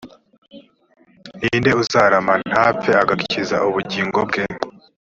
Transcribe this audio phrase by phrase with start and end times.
[1.37, 4.43] ni nde uzarama ntapfe agakiza ubugingo bwe